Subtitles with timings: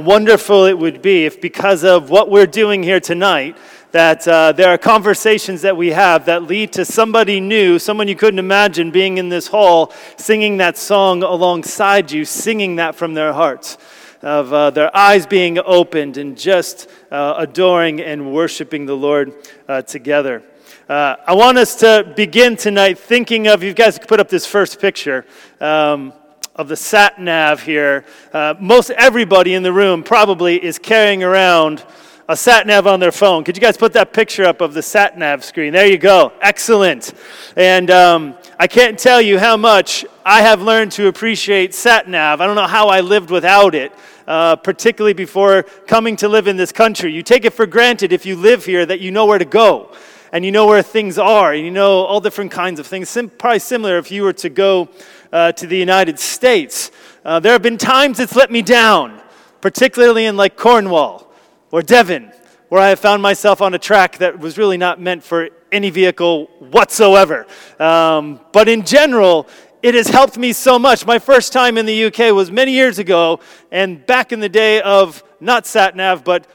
[0.00, 3.56] wonderful it would be if, because of what we're doing here tonight,
[3.92, 8.14] that uh, there are conversations that we have that lead to somebody new, someone you
[8.14, 13.32] couldn't imagine being in this hall, singing that song alongside you, singing that from their
[13.32, 13.78] hearts,
[14.22, 19.32] of uh, their eyes being opened and just uh, adoring and worshiping the Lord
[19.68, 20.42] uh, together.
[20.88, 24.80] Uh, I want us to begin tonight thinking of, you guys put up this first
[24.80, 25.24] picture.
[25.60, 26.12] Um,
[26.60, 28.04] of the sat nav here,
[28.34, 31.82] uh, most everybody in the room probably is carrying around
[32.28, 33.44] a sat nav on their phone.
[33.44, 35.72] Could you guys put that picture up of the sat nav screen?
[35.72, 36.34] There you go.
[36.42, 37.14] Excellent.
[37.56, 42.42] And um, I can't tell you how much I have learned to appreciate sat nav.
[42.42, 43.90] I don't know how I lived without it.
[44.26, 47.10] Uh, particularly before coming to live in this country.
[47.10, 49.92] You take it for granted if you live here that you know where to go
[50.32, 53.08] and you know where things are and you know all different kinds of things.
[53.08, 54.88] Sim- probably similar if you were to go
[55.32, 56.90] uh, to the United States.
[57.24, 59.20] Uh, there have been times it's let me down,
[59.60, 61.30] particularly in like Cornwall
[61.70, 62.32] or Devon,
[62.68, 65.90] where I have found myself on a track that was really not meant for any
[65.90, 67.46] vehicle whatsoever.
[67.78, 69.48] Um, but in general,
[69.82, 71.06] it has helped me so much.
[71.06, 74.80] My first time in the UK was many years ago, and back in the day
[74.82, 76.46] of not sat nav, but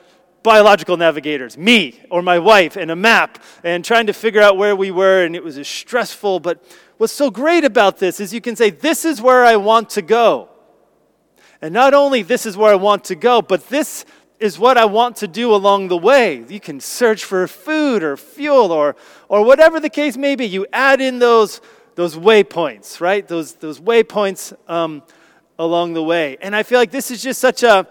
[0.43, 4.75] biological navigators, me or my wife, and a map, and trying to figure out where
[4.75, 6.63] we were, and it was a stressful, but
[6.97, 10.01] what's so great about this is you can say, This is where I want to
[10.01, 10.49] go.
[11.61, 14.05] And not only this is where I want to go, but this
[14.39, 16.43] is what I want to do along the way.
[16.47, 18.95] You can search for food or fuel or,
[19.29, 20.45] or whatever the case may be.
[20.45, 21.61] You add in those,
[21.95, 23.25] those waypoints, right?
[23.27, 25.03] Those, those waypoints um,
[25.57, 26.37] along the way.
[26.41, 27.87] And I feel like this is just such a,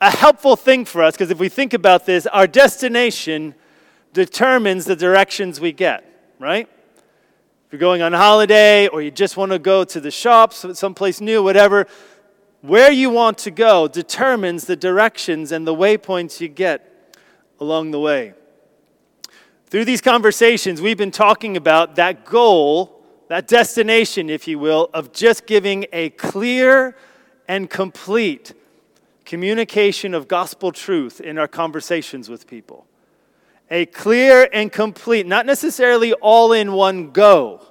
[0.00, 3.54] a helpful thing for us because if we think about this, our destination
[4.12, 6.04] determines the directions we get,
[6.38, 6.68] right?
[7.74, 11.42] You're going on holiday or you just want to go to the shops, someplace new,
[11.42, 11.88] whatever,
[12.60, 17.18] where you want to go determines the directions and the waypoints you get
[17.58, 18.32] along the way.
[19.66, 25.12] Through these conversations, we've been talking about that goal, that destination, if you will, of
[25.12, 26.96] just giving a clear
[27.48, 28.54] and complete
[29.24, 32.86] communication of gospel truth in our conversations with people
[33.70, 37.62] a clear and complete, not necessarily all in one go,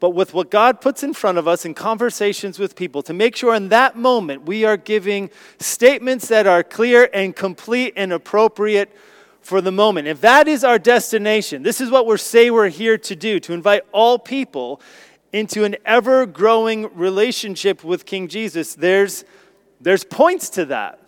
[0.00, 3.36] but with what God puts in front of us in conversations with people to make
[3.36, 8.94] sure in that moment we are giving statements that are clear and complete and appropriate
[9.40, 10.08] for the moment.
[10.08, 13.52] If that is our destination, this is what we say we're here to do to
[13.52, 14.80] invite all people
[15.32, 18.74] into an ever growing relationship with King Jesus.
[18.74, 19.24] There's,
[19.80, 21.03] there's points to that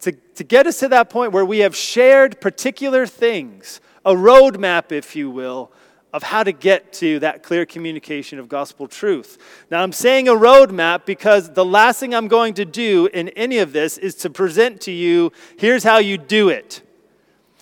[0.00, 4.92] to, to get us to that point where we have shared particular things, a roadmap,
[4.92, 5.72] if you will,
[6.12, 9.38] of how to get to that clear communication of gospel truth.
[9.70, 13.58] Now, I'm saying a roadmap because the last thing I'm going to do in any
[13.58, 16.82] of this is to present to you here's how you do it.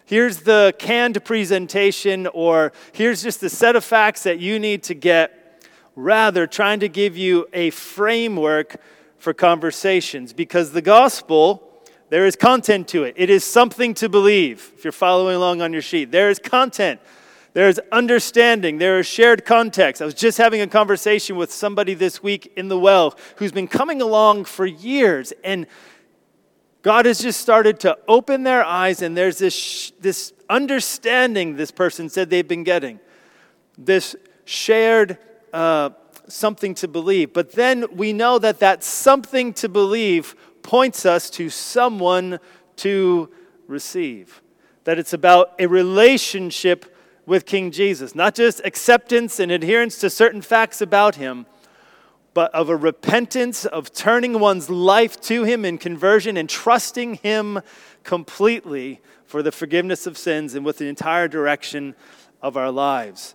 [0.04, 4.94] Here's the canned presentation, or here's just the set of facts that you need to
[4.94, 5.66] get.
[5.97, 8.76] Rather, trying to give you a framework
[9.18, 11.66] for conversations because the gospel
[12.09, 13.15] there is content to it.
[13.17, 14.72] It is something to believe.
[14.77, 17.00] If you're following along on your sheet, there is content.
[17.53, 18.78] There is understanding.
[18.78, 20.03] There is shared context.
[20.03, 23.66] I was just having a conversation with somebody this week in the well who's been
[23.66, 25.66] coming along for years, and
[26.83, 32.09] God has just started to open their eyes, and there's this, this understanding this person
[32.09, 33.00] said they've been getting.
[33.77, 34.15] This
[34.45, 35.19] shared
[35.53, 35.91] uh,
[36.28, 37.33] something to believe.
[37.33, 40.34] But then we know that that something to believe
[40.66, 42.41] points us to someone
[42.77, 43.31] to
[43.69, 44.43] receive.
[44.84, 46.93] That it's about a relationship
[47.25, 51.47] with King Jesus, not just acceptance and adherence to certain facts about him,
[52.34, 57.60] but of a repentance, of turning one's life to him in conversion and trusting him
[58.04, 61.94] completely for the forgiveness of sins and with the entire direction
[62.43, 63.34] of our lives.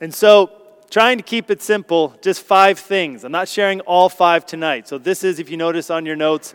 [0.00, 0.59] And so,
[0.90, 3.24] trying to keep it simple, just five things.
[3.24, 4.88] I'm not sharing all five tonight.
[4.88, 6.52] So, this is, if you notice on your notes,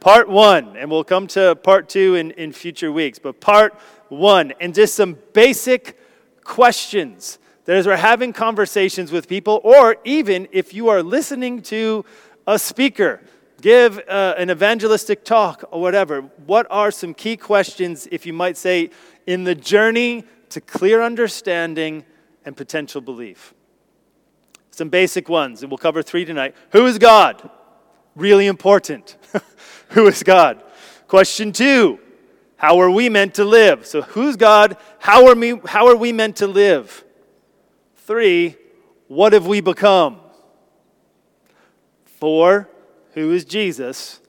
[0.00, 3.18] part one, and we'll come to part two in, in future weeks.
[3.18, 3.74] But part
[4.08, 5.98] one, and just some basic
[6.42, 12.04] questions that as we're having conversations with people, or even if you are listening to
[12.46, 13.20] a speaker
[13.62, 18.58] give uh, an evangelistic talk or whatever, what are some key questions, if you might
[18.58, 18.90] say,
[19.26, 22.04] in the journey to clear understanding
[22.44, 23.54] and potential belief?
[24.74, 26.54] Some basic ones, and we'll cover three tonight.
[26.70, 27.48] Who is God?
[28.16, 29.16] Really important.
[29.90, 30.62] Who is God?
[31.06, 32.00] Question two
[32.56, 33.86] How are we meant to live?
[33.86, 34.76] So, who's God?
[34.98, 37.04] How are, we, how are we meant to live?
[37.98, 38.56] Three,
[39.06, 40.20] what have we become?
[42.04, 42.68] Four,
[43.12, 44.20] who is Jesus?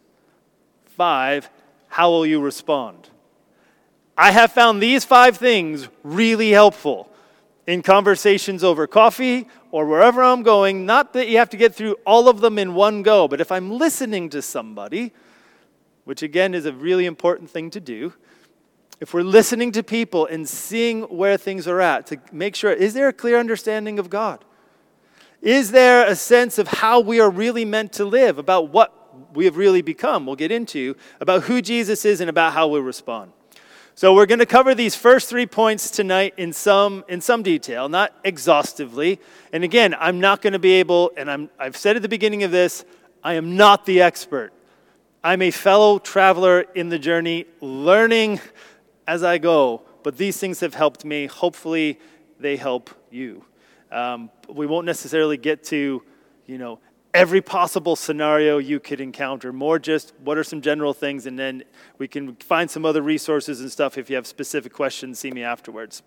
[0.96, 1.50] five,
[1.88, 3.10] how will you respond?
[4.18, 7.10] I have found these five things really helpful
[7.68, 10.86] in conversations over coffee or wherever I'm going.
[10.86, 13.52] Not that you have to get through all of them in one go, but if
[13.52, 15.12] I'm listening to somebody,
[16.06, 18.14] which again is a really important thing to do,
[19.02, 22.94] if we're listening to people and seeing where things are at, to make sure, is
[22.94, 24.46] there a clear understanding of God?
[25.42, 29.44] Is there a sense of how we are really meant to live, about what we
[29.44, 30.26] have really become?
[30.26, 33.34] We'll get into, about who Jesus is and about how we respond.
[33.98, 37.88] So we're going to cover these first three points tonight in some in some detail,
[37.88, 39.22] not exhaustively.
[39.54, 42.44] And again, I'm not going to be able and I'm I've said at the beginning
[42.44, 42.84] of this,
[43.24, 44.52] I am not the expert.
[45.24, 48.42] I'm a fellow traveler in the journey, learning
[49.08, 51.28] as I go, but these things have helped me.
[51.28, 51.98] Hopefully,
[52.38, 53.46] they help you.
[53.94, 56.04] Um, we won't necessarily get to,
[56.48, 56.80] you know,
[57.16, 59.54] every possible scenario you could encounter.
[59.54, 61.64] More just what are some general things, and then
[61.98, 65.18] we can find some other resources and stuff if you have specific questions.
[65.18, 66.04] See me afterwards.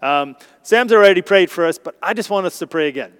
[0.00, 3.12] Um, Sam's already prayed for us, but I just want us to pray again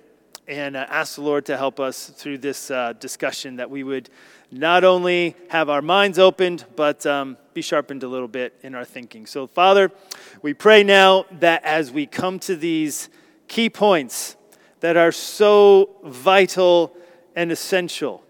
[0.48, 4.08] and uh, ask the Lord to help us through this uh, discussion that we would
[4.50, 8.84] not only have our minds opened, but um, be sharpened a little bit in our
[8.84, 9.26] thinking.
[9.26, 9.92] So, Father,
[10.40, 13.10] we pray now that as we come to these
[13.46, 14.36] key points
[14.80, 16.96] that are so vital
[17.36, 18.24] and essential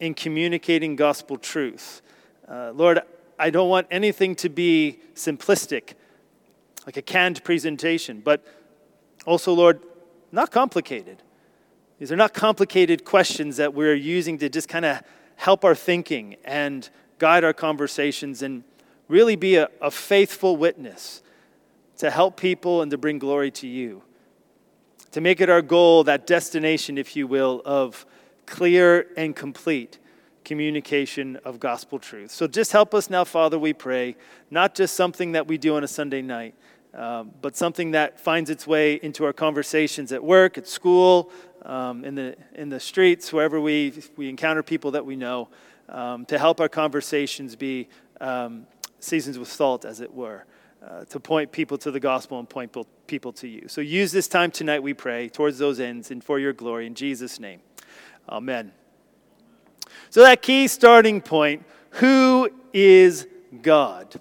[0.00, 2.02] in communicating gospel truth.
[2.48, 3.00] Uh, Lord,
[3.38, 5.92] I don't want anything to be simplistic,
[6.86, 8.44] like a canned presentation, but
[9.26, 9.80] also, Lord,
[10.32, 11.22] not complicated.
[11.98, 15.02] These are not complicated questions that we're using to just kind of
[15.36, 18.64] help our thinking and guide our conversations and
[19.08, 21.22] really be a, a faithful witness
[21.98, 24.02] to help people and to bring glory to you.
[25.12, 28.06] To make it our goal, that destination, if you will, of
[28.48, 29.98] clear and complete
[30.44, 32.30] communication of gospel truth.
[32.30, 34.16] So just help us now, Father, we pray,
[34.50, 36.54] not just something that we do on a Sunday night,
[36.94, 41.30] um, but something that finds its way into our conversations at work, at school,
[41.64, 45.48] um, in, the, in the streets, wherever we, we encounter people that we know,
[45.90, 47.88] um, to help our conversations be
[48.20, 48.66] um,
[49.00, 50.44] seasons with salt, as it were.
[50.80, 52.74] Uh, to point people to the gospel and point
[53.08, 53.66] people to you.
[53.66, 56.86] So use this time tonight, we pray, towards those ends and for your glory.
[56.86, 57.60] In Jesus' name.
[58.28, 58.72] Amen.
[60.10, 63.26] So, that key starting point who is
[63.62, 64.20] God?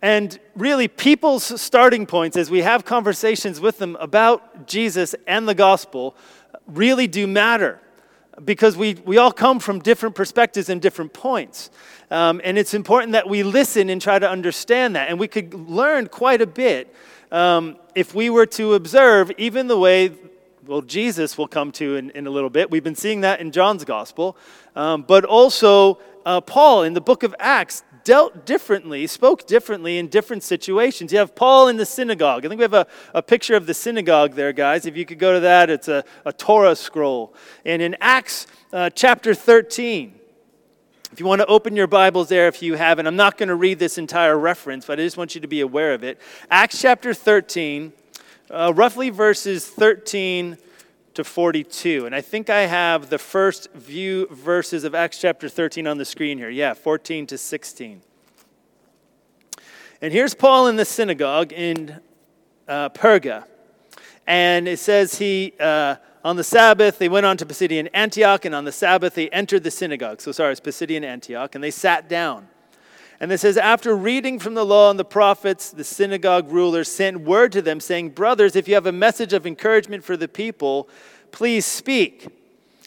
[0.00, 5.54] And really, people's starting points as we have conversations with them about Jesus and the
[5.54, 6.16] gospel
[6.66, 7.80] really do matter
[8.44, 11.70] because we, we all come from different perspectives and different points.
[12.10, 15.08] Um, and it's important that we listen and try to understand that.
[15.08, 16.94] And we could learn quite a bit
[17.30, 20.12] um, if we were to observe even the way
[20.66, 22.70] well, Jesus will come to in, in a little bit.
[22.70, 24.36] We've been seeing that in John's gospel.
[24.76, 30.08] Um, but also, uh, Paul in the book of Acts dealt differently, spoke differently in
[30.08, 31.12] different situations.
[31.12, 32.44] You have Paul in the synagogue.
[32.44, 34.86] I think we have a, a picture of the synagogue there, guys.
[34.86, 37.34] If you could go to that, it's a, a Torah scroll.
[37.64, 40.14] And in Acts uh, chapter 13,
[41.12, 43.54] if you want to open your Bibles there, if you haven't, I'm not going to
[43.54, 46.18] read this entire reference, but I just want you to be aware of it.
[46.50, 47.92] Acts chapter 13
[48.52, 50.58] uh, roughly verses 13
[51.14, 52.06] to 42.
[52.06, 56.04] And I think I have the first few verses of Acts chapter 13 on the
[56.04, 56.50] screen here.
[56.50, 58.02] Yeah, 14 to 16.
[60.00, 62.00] And here's Paul in the synagogue in
[62.68, 63.44] uh, Perga.
[64.26, 68.54] And it says he, uh, on the Sabbath, they went on to Pisidian Antioch, and
[68.54, 70.20] on the Sabbath, they entered the synagogue.
[70.20, 72.46] So, sorry, it's Pisidian Antioch, and they sat down.
[73.22, 77.20] And it says, after reading from the law and the prophets, the synagogue rulers sent
[77.20, 80.88] word to them, saying, Brothers, if you have a message of encouragement for the people,
[81.30, 82.26] please speak.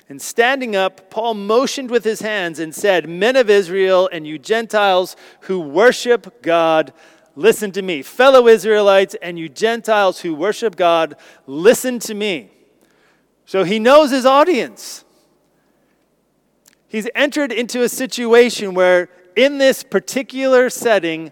[0.09, 4.37] And standing up, Paul motioned with his hands and said, Men of Israel and you
[4.37, 6.91] Gentiles who worship God,
[7.37, 8.01] listen to me.
[8.01, 11.15] Fellow Israelites and you Gentiles who worship God,
[11.47, 12.51] listen to me.
[13.45, 15.05] So he knows his audience.
[16.89, 21.31] He's entered into a situation where in this particular setting,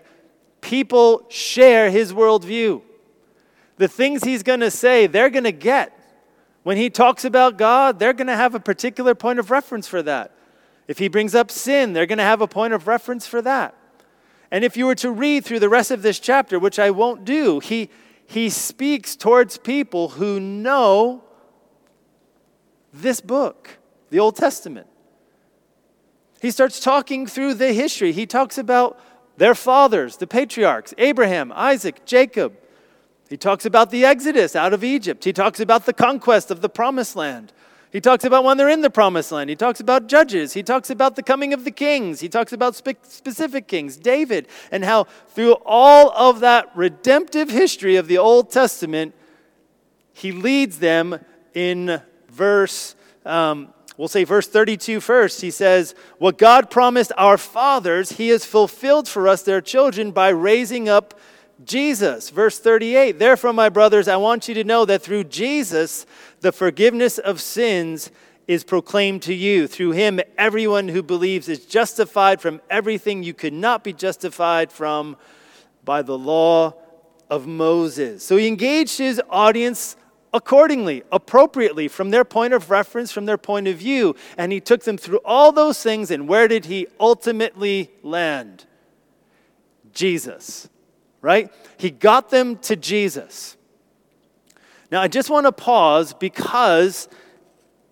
[0.62, 2.81] people share his worldview.
[3.77, 6.00] The things he's going to say, they're going to get.
[6.63, 10.01] When he talks about God, they're going to have a particular point of reference for
[10.03, 10.31] that.
[10.88, 13.75] If he brings up sin, they're going to have a point of reference for that.
[14.51, 17.25] And if you were to read through the rest of this chapter, which I won't
[17.25, 17.89] do, he,
[18.27, 21.24] he speaks towards people who know
[22.93, 23.79] this book,
[24.10, 24.88] the Old Testament.
[26.44, 28.12] He starts talking through the history.
[28.12, 29.00] He talks about
[29.38, 32.58] their fathers, the patriarchs Abraham, Isaac, Jacob.
[33.30, 35.24] He talks about the exodus out of Egypt.
[35.24, 37.54] He talks about the conquest of the promised land.
[37.94, 39.50] He talks about when they're in the promised land.
[39.50, 40.52] He talks about judges.
[40.52, 42.20] He talks about the coming of the kings.
[42.20, 47.96] He talks about spe- specific kings, David, and how through all of that redemptive history
[47.96, 49.16] of the Old Testament,
[50.12, 51.24] he leads them
[51.54, 52.96] in verse,
[53.26, 55.42] um, we'll say verse 32 first.
[55.42, 60.30] He says, What God promised our fathers, he has fulfilled for us, their children, by
[60.30, 61.20] raising up
[61.64, 62.30] Jesus.
[62.30, 66.06] Verse 38 Therefore, my brothers, I want you to know that through Jesus,
[66.42, 68.12] the forgiveness of sins
[68.48, 69.68] is proclaimed to you.
[69.68, 75.16] Through him, everyone who believes is justified from everything you could not be justified from
[75.86, 76.74] by the law
[77.30, 78.24] of Moses.
[78.24, 79.96] So he engaged his audience
[80.34, 84.16] accordingly, appropriately, from their point of reference, from their point of view.
[84.38, 86.12] And he took them through all those things.
[86.12, 88.66] And where did he ultimately land?
[89.94, 90.70] Jesus
[91.24, 91.50] right?
[91.78, 93.58] He got them to Jesus.
[94.92, 97.08] Now, I just want to pause because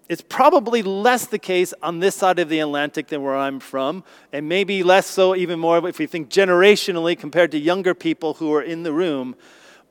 [0.08, 4.04] it's probably less the case on this side of the Atlantic than where I'm from,
[4.34, 8.54] and maybe less so, even more if we think generationally compared to younger people who
[8.54, 9.36] are in the room.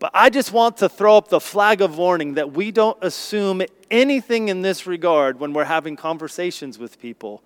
[0.00, 3.62] But I just want to throw up the flag of warning that we don't assume
[3.90, 7.45] anything in this regard when we're having conversations with people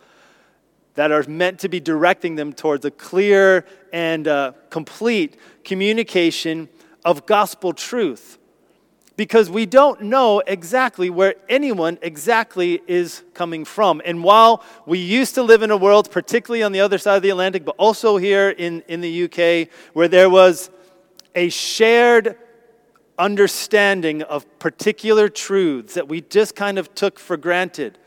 [0.95, 6.69] that are meant to be directing them towards a clear and uh, complete communication
[7.05, 8.39] of gospel truth.
[9.17, 14.01] Because we don't know exactly where anyone exactly is coming from.
[14.05, 17.23] And while we used to live in a world, particularly on the other side of
[17.23, 20.71] the Atlantic, but also here in, in the UK, where there was
[21.35, 22.37] a shared
[23.19, 27.99] understanding of particular truths that we just kind of took for granted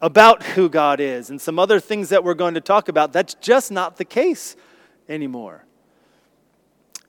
[0.00, 3.34] about who God is and some other things that we're going to talk about, that's
[3.34, 4.56] just not the case
[5.08, 5.64] anymore.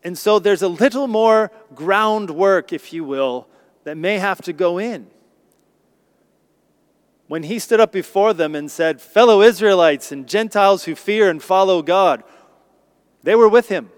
[0.04, 3.48] And so there's a little more groundwork, if you will,
[3.84, 5.08] that may have to go in.
[7.28, 11.44] When he stood up before them and said, Fellow Israelites and Gentiles who fear and
[11.44, 12.24] follow God,
[13.22, 13.92] they were with him.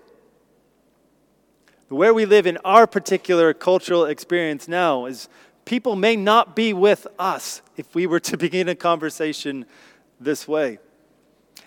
[1.92, 5.28] Where we live in our particular cultural experience now is
[5.66, 9.66] people may not be with us if we were to begin a conversation
[10.18, 10.80] this way.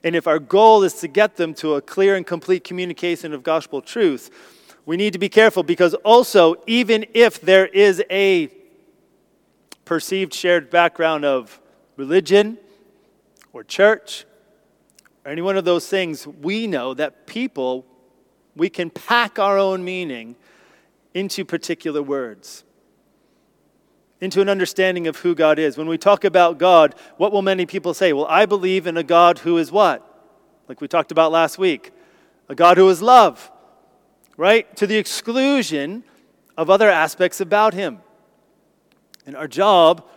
[0.02, 3.42] And if our goal is to get them to a clear and complete communication of
[3.42, 4.30] gospel truth,
[4.86, 8.50] we need to be careful because also, even if there is a
[9.84, 11.60] perceived shared background of
[11.98, 12.56] religion
[13.52, 14.24] or church
[15.26, 17.84] or any one of those things, we know that people,
[18.56, 20.36] we can pack our own meaning
[21.12, 22.64] into particular words
[24.24, 25.76] into an understanding of who God is.
[25.76, 28.12] When we talk about God, what will many people say?
[28.14, 30.02] Well, I believe in a God who is what?
[30.66, 31.92] Like we talked about last week.
[32.48, 33.50] A God who is love,
[34.36, 34.74] right?
[34.76, 36.04] To the exclusion
[36.56, 38.00] of other aspects about him.
[39.26, 40.08] And our job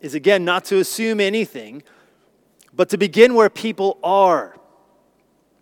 [0.00, 1.82] is, again, not to assume anything,
[2.72, 4.56] but to begin where people are.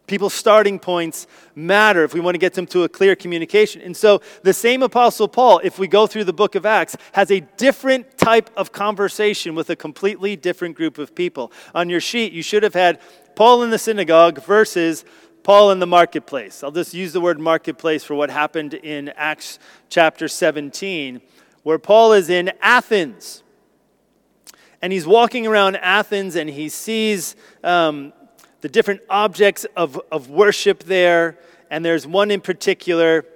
[0.06, 3.80] People's starting points matter if we want to get them to a clear communication.
[3.80, 7.30] And so, the same Apostle Paul, if we go through the book of Acts, has
[7.30, 11.52] a different type of conversation with a completely different group of people.
[11.74, 13.00] On your sheet, you should have had
[13.36, 15.04] Paul in the synagogue versus
[15.42, 16.62] Paul in the marketplace.
[16.62, 21.20] I'll just use the word marketplace for what happened in Acts chapter 17,
[21.62, 23.42] where Paul is in Athens.
[24.80, 28.12] And he's walking around Athens and he sees um,
[28.62, 31.36] the different objects of, of worship there.
[31.70, 33.26] And there's one in particular.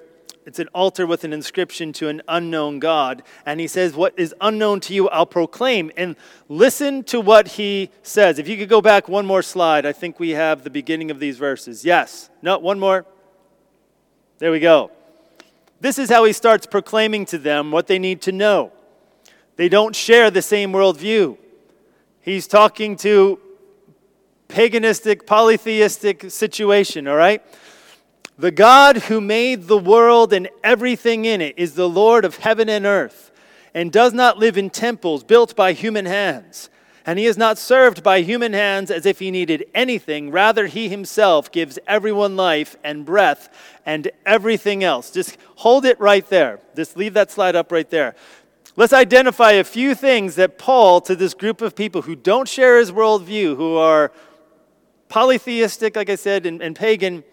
[0.47, 3.25] It's an altar with an inscription to an unknown God.
[3.45, 5.91] And he says, What is unknown to you, I'll proclaim.
[5.97, 6.17] And
[6.49, 8.39] listen to what he says.
[8.39, 11.19] If you could go back one more slide, I think we have the beginning of
[11.19, 11.85] these verses.
[11.85, 12.31] Yes.
[12.41, 13.05] No, one more.
[14.39, 14.93] There we go.
[15.81, 18.73] This is how he starts proclaiming to them what they need to know.
[19.57, 21.37] They don't share the same worldview.
[22.21, 23.41] He's talking to
[24.49, 27.43] paganistic, polytheistic situation, all right?
[28.39, 32.69] The God who made the world and everything in it is the Lord of heaven
[32.69, 33.31] and earth,
[33.73, 36.71] and does not live in temples built by human hands.
[37.07, 40.33] And he is not served by human hands as if he needed anything.
[40.33, 43.49] Rather, he himself gives everyone life and breath
[43.87, 45.13] and everything else.
[45.13, 46.59] Just hold it right there.
[46.75, 48.17] Just leave that slide up right there.
[48.75, 52.79] Let's identify a few things that Paul, to this group of people who don't share
[52.79, 54.11] his worldview, who are
[55.09, 57.25] polytheistic, like I said, and, and pagan,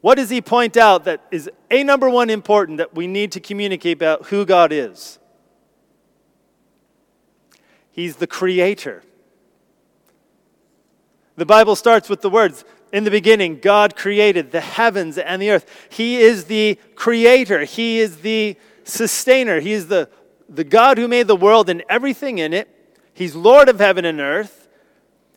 [0.00, 3.40] what does he point out that is a number one important that we need to
[3.40, 5.18] communicate about who God is?
[7.90, 9.02] He's the creator.
[11.36, 15.50] The Bible starts with the words, in the beginning, God created the heavens and the
[15.50, 15.88] earth.
[15.90, 17.64] He is the creator.
[17.64, 19.60] He is the sustainer.
[19.60, 20.08] He is the
[20.50, 22.68] the God who made the world and everything in it.
[23.14, 24.59] He's Lord of heaven and earth.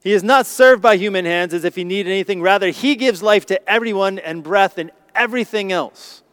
[0.03, 2.41] He is not served by human hands as if he needed anything.
[2.41, 6.23] Rather, he gives life to everyone and breath and everything else.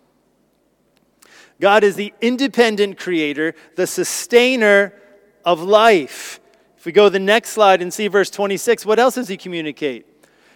[1.60, 4.94] God is the independent creator, the sustainer
[5.44, 6.40] of life.
[6.78, 9.36] If we go to the next slide and see verse 26, what else does he
[9.36, 10.06] communicate?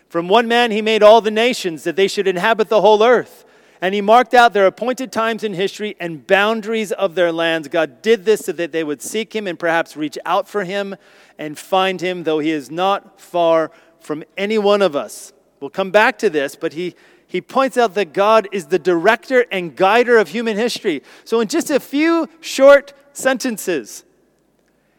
[0.09, 3.45] From one man he made all the nations that they should inhabit the whole earth.
[3.81, 7.69] And he marked out their appointed times in history and boundaries of their lands.
[7.69, 10.97] God did this so that they would seek him and perhaps reach out for him
[11.39, 15.33] and find him, though he is not far from any one of us.
[15.61, 16.95] We'll come back to this, but he,
[17.27, 21.03] he points out that God is the director and guider of human history.
[21.25, 24.05] So, in just a few short sentences,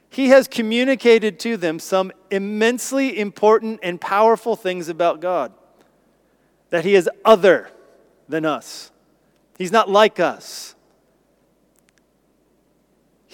[0.10, 5.51] he has communicated to them some immensely important and powerful things about God.
[6.70, 7.70] That he is other
[8.27, 8.92] than us.
[9.58, 10.75] He's not like us.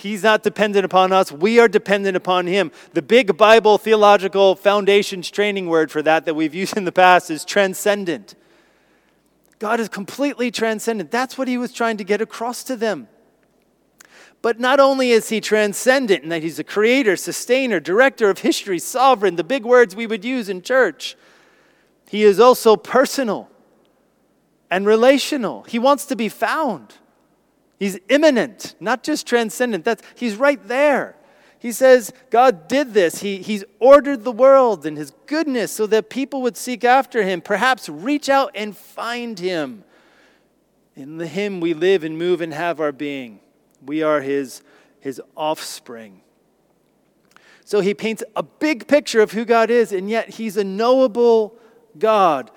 [0.02, 1.32] He's not dependent upon us.
[1.32, 2.72] We are dependent upon Him.
[2.94, 7.30] The big Bible theological foundations training word for that that we've used in the past
[7.30, 8.34] is transcendent.
[9.60, 11.12] God is completely transcendent.
[11.12, 13.10] That's what He was trying to get across to them.
[14.42, 18.80] But not only is He transcendent in that He's a creator, sustainer, director of history,
[18.80, 21.16] sovereign, the big words we would use in church,
[22.10, 23.52] He is also personal
[24.72, 25.62] and relational.
[25.64, 26.96] He wants to be found.
[27.82, 29.84] He's immanent, not just transcendent.
[29.86, 31.16] That's, he's right there.
[31.58, 33.22] He says God did this.
[33.22, 37.42] He, he's ordered the world in his goodness so that people would seek after him,
[37.42, 39.84] perhaps reach out and find him.
[40.96, 43.40] In him we live and move and have our being.
[43.84, 44.62] We are his,
[45.00, 46.22] his offspring.
[47.66, 51.58] So he paints a big picture of who God is, and yet he's a knowable
[51.98, 52.52] God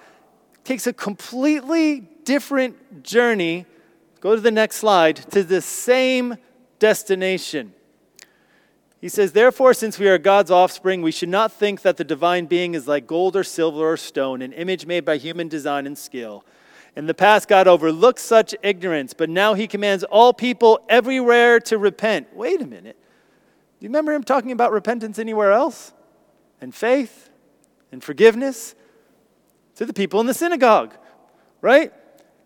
[0.65, 3.65] takes a completely different journey.
[4.25, 6.37] Go to the next slide to the same
[6.81, 7.75] destination.
[9.01, 12.47] He says, Therefore, since we are God's offspring, we should not think that the divine
[12.47, 15.97] being is like gold or silver or stone, an image made by human design and
[15.97, 16.45] skill.
[16.97, 21.79] In the past, God overlooked such ignorance, but now he commands all people everywhere to
[21.79, 22.35] repent.
[22.35, 22.97] Wait a minute.
[23.79, 25.93] Do you remember him talking about repentance anywhere else?
[26.61, 27.31] And faith
[27.93, 28.75] and forgiveness?
[29.77, 30.95] to the people in the synagogue,
[31.61, 31.93] right?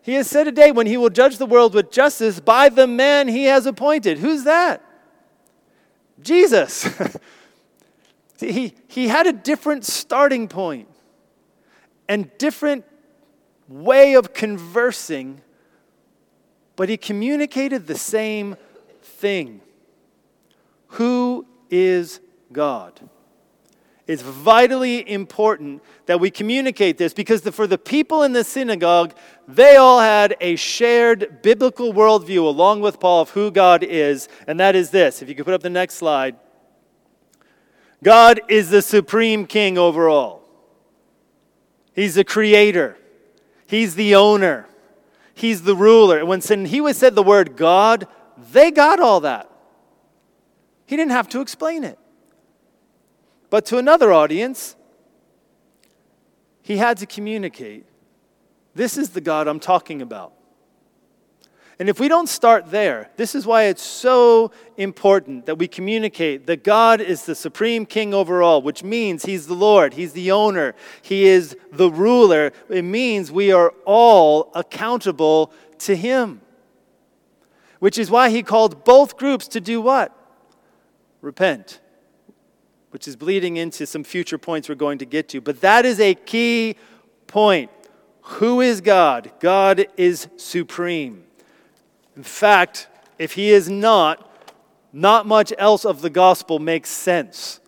[0.01, 3.27] He has said today when he will judge the world with justice by the man
[3.27, 4.19] he has appointed.
[4.19, 4.83] Who's that?
[6.21, 6.87] Jesus.
[8.39, 10.87] he, he had a different starting point
[12.07, 12.85] and different
[13.67, 15.41] way of conversing,
[16.75, 18.55] but he communicated the same
[19.01, 19.61] thing.
[20.93, 22.19] Who is
[22.51, 22.99] God?
[24.09, 29.13] It's vitally important that we communicate this because the, for the people in the synagogue,
[29.47, 34.59] they all had a shared biblical worldview along with Paul of who God is, and
[34.59, 35.21] that is this.
[35.21, 36.37] If you could put up the next slide
[38.01, 40.41] God is the supreme king over all,
[41.93, 42.97] He's the creator,
[43.67, 44.67] He's the owner,
[45.35, 46.25] He's the ruler.
[46.25, 48.07] When he was said the word God,
[48.51, 49.51] they got all that.
[50.87, 51.99] He didn't have to explain it.
[53.49, 54.75] But to another audience,
[56.61, 57.85] he had to communicate
[58.75, 60.33] this is the God I'm talking about.
[61.79, 66.45] And if we don't start there, this is why it's so important that we communicate
[66.47, 70.31] that God is the supreme king over all, which means He's the Lord, He's the
[70.31, 72.51] owner, He is the ruler.
[72.69, 76.41] It means we are all accountable to Him.
[77.79, 80.15] Which is why He called both groups to do what?
[81.21, 81.79] Repent
[82.91, 85.41] which is bleeding into some future points we're going to get to.
[85.41, 86.75] But that is a key
[87.27, 87.69] point.
[88.23, 89.31] Who is God?
[89.39, 91.23] God is supreme.
[92.15, 94.25] In fact, if He is not,
[94.91, 97.59] not much else of the gospel makes sense.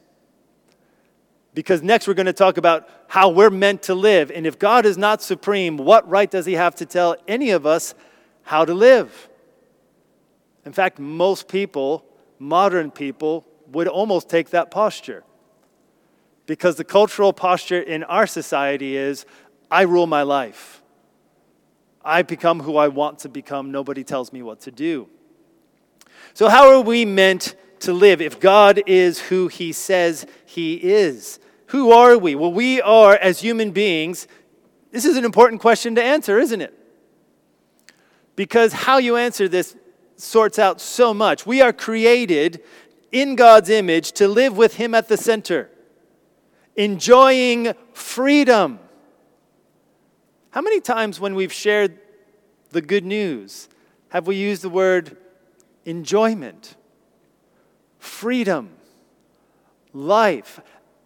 [1.54, 4.32] Because next we're going to talk about how we're meant to live.
[4.32, 7.66] And if God is not supreme, what right does He have to tell any of
[7.66, 7.94] us
[8.44, 9.30] how to live?
[10.66, 12.06] In fact, most people,
[12.40, 15.24] modern people, would almost take that posture.
[16.46, 19.26] Because the cultural posture in our society is
[19.70, 20.82] I rule my life.
[22.04, 23.72] I become who I want to become.
[23.72, 25.08] Nobody tells me what to do.
[26.34, 31.40] So, how are we meant to live if God is who He says He is?
[31.68, 32.36] Who are we?
[32.36, 34.28] Well, we are, as human beings,
[34.92, 36.78] this is an important question to answer, isn't it?
[38.36, 39.76] Because how you answer this
[40.18, 41.46] sorts out so much.
[41.46, 42.62] We are created
[43.12, 45.70] in God's image to live with Him at the center,
[46.76, 48.80] enjoying freedom.
[50.52, 52.00] How many times when we've shared
[52.70, 53.70] the good news
[54.10, 55.18] have we used the word
[55.86, 56.76] enjoyment?
[58.02, 58.72] freedom,
[59.94, 60.60] life.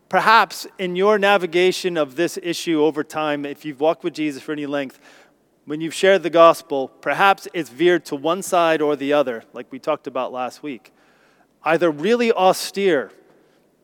[0.07, 4.53] Perhaps in your navigation of this issue over time, if you've walked with Jesus for
[4.53, 4.99] any length,
[5.65, 9.69] when you've shared the gospel, perhaps it's veered to one side or the other, like
[9.71, 10.93] we talked about last week.
[11.65, 13.11] Either really austere,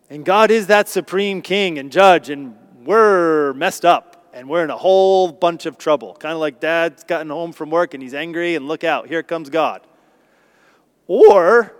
[0.09, 4.69] and God is that supreme king and judge, and we're messed up, and we're in
[4.69, 6.13] a whole bunch of trouble.
[6.13, 9.23] Kind of like dad's gotten home from work and he's angry, and look out, here
[9.23, 9.81] comes God.
[11.07, 11.73] Or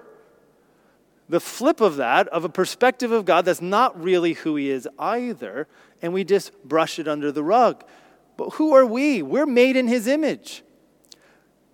[1.30, 4.88] the flip of that, of a perspective of God that's not really who He is
[5.00, 5.66] either,
[6.02, 7.86] and we just brush it under the rug.
[8.36, 9.22] But who are we?
[9.22, 10.62] We're made in His image.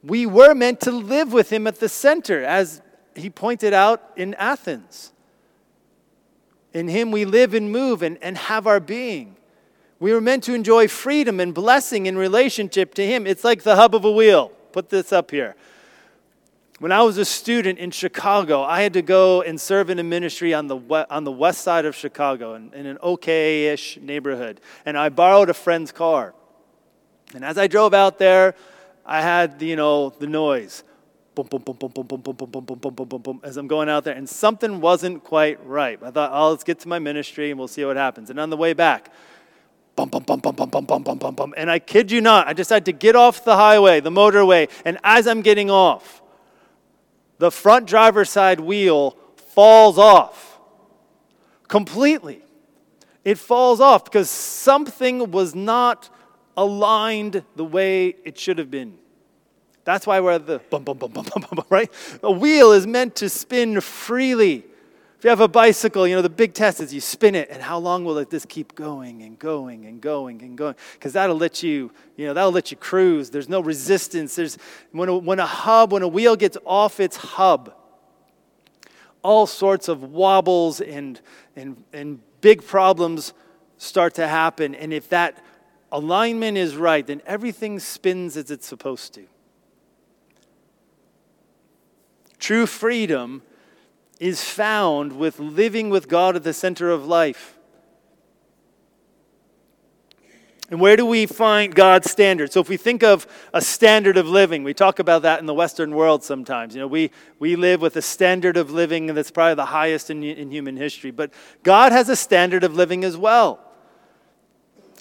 [0.04, 2.84] We were meant to live with Him at the center, as
[3.18, 5.12] He pointed out in Athens.
[6.74, 9.36] In Him we live and move and, and have our being.
[10.00, 13.26] We were meant to enjoy freedom and blessing in relationship to Him.
[13.26, 14.50] It's like the hub of a wheel.
[14.72, 15.56] Put this up here.
[16.80, 20.04] When I was a student in Chicago, I had to go and serve in a
[20.04, 24.62] ministry on the, on the west side of Chicago in, in an okay ish neighborhood.
[24.86, 26.36] And I borrowed a friend's car.
[27.34, 28.54] And as I drove out there,
[29.04, 30.84] I had, you know, the noise.
[31.38, 33.58] Boom, boom, boom, boom, boom, boom, boom, boom, boom, boom, boom, boom, boom, boom, as
[33.58, 34.16] I'm going out there.
[34.16, 36.00] And something wasn't quite right.
[36.02, 38.32] I thought, oh, let's get to my ministry and we'll see what happens.
[38.32, 39.14] And on the way back,
[39.96, 41.54] bum, bum, bum, bum, bum, bum, bum, bum, bum, bum.
[41.56, 44.68] And I kid you not, I decided to get off the highway, the motorway.
[44.84, 46.24] And as I'm getting off,
[47.38, 49.16] the front driver's side wheel
[49.54, 50.58] falls off
[51.68, 52.42] completely.
[53.24, 56.10] It falls off because something was not
[56.56, 58.98] aligned the way it should have been.
[59.88, 61.90] That's why we're the bum, bum, bum, bum, bum, bum, right?
[62.22, 64.66] A wheel is meant to spin freely.
[65.18, 67.62] If you have a bicycle, you know, the big test is you spin it, and
[67.62, 70.76] how long will it just keep going and going and going and going?
[70.92, 73.30] Because that'll let you, you know, that'll let you cruise.
[73.30, 74.36] There's no resistance.
[74.36, 74.58] There's
[74.92, 77.74] when a, when a hub, when a wheel gets off its hub,
[79.22, 81.22] all sorts of wobbles and
[81.56, 83.32] and and big problems
[83.78, 84.76] start to happen.
[84.76, 85.42] And if that
[85.94, 89.28] alignment is right, then everything spins as it's supposed to.
[92.40, 93.42] True freedom
[94.20, 97.58] is found with living with God at the center of life.
[100.70, 102.52] And where do we find God's standard?
[102.52, 105.54] So, if we think of a standard of living, we talk about that in the
[105.54, 106.76] Western world sometimes.
[106.76, 110.22] You know, we, we live with a standard of living that's probably the highest in,
[110.24, 111.12] in human history.
[111.12, 111.32] But
[111.64, 113.62] God has a standard of living as well.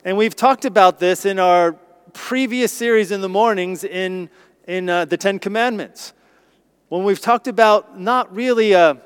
[0.04, 1.72] And we've talked about this in our
[2.12, 4.30] previous series in the mornings in,
[4.68, 6.12] in uh, the Ten Commandments.
[6.88, 9.00] When we've talked about not really a,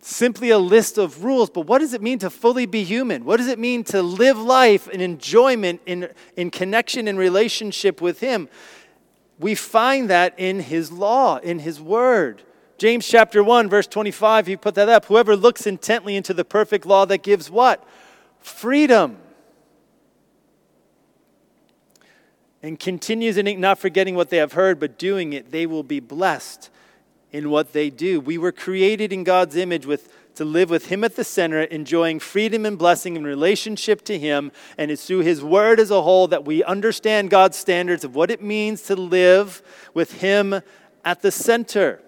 [0.00, 3.24] simply a list of rules, but what does it mean to fully be human?
[3.24, 8.20] What does it mean to live life in enjoyment, in, in connection and relationship with
[8.20, 8.50] Him?
[9.38, 12.42] We find that in His law, in His word.
[12.76, 15.06] James chapter 1, verse 25, you put that up.
[15.06, 17.82] Whoever looks intently into the perfect law that gives what?
[18.40, 19.18] Freedom.
[22.62, 26.00] And continues in not forgetting what they have heard, but doing it, they will be
[26.00, 26.70] blessed
[27.30, 28.20] in what they do.
[28.20, 32.20] We were created in God's image with to live with him at the center, enjoying
[32.20, 36.28] freedom and blessing in relationship to him, and it's through his word as a whole
[36.28, 39.60] that we understand God's standards of what it means to live
[39.94, 40.60] with him
[41.04, 42.00] at the center.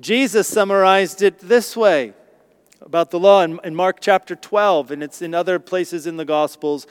[0.00, 2.14] Jesus summarized it this way
[2.80, 6.24] about the law in, in Mark chapter 12, and it's in other places in the
[6.24, 6.86] Gospels.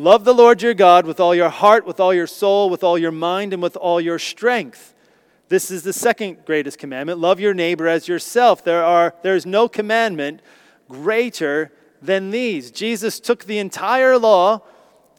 [0.00, 2.96] Love the Lord your God with all your heart, with all your soul, with all
[2.96, 4.94] your mind, and with all your strength.
[5.50, 8.64] This is the second greatest commandment love your neighbor as yourself.
[8.64, 10.40] There, are, there is no commandment
[10.88, 12.70] greater than these.
[12.70, 14.62] Jesus took the entire law